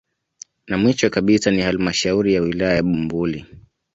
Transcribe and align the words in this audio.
Na 0.67 0.77
mwisho 0.77 1.09
kabisa 1.09 1.51
ni 1.51 1.61
halmashauri 1.61 2.33
ya 2.33 2.41
wilaya 2.41 2.75
ya 2.75 2.83
Bumbuli 2.83 3.45